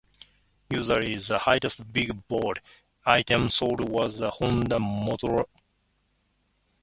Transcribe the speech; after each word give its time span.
Usually, 0.71 1.15
the 1.17 1.37
highest 1.37 1.93
"Big 1.93 2.27
Board" 2.27 2.59
item 3.05 3.51
sold 3.51 3.87
was 3.87 4.19
a 4.19 4.31
Honda 4.31 4.79
motorcycle. 4.79 5.47